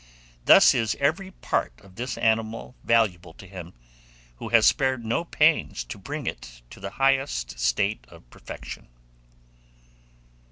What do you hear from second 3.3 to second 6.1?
to man, who has spared no pains to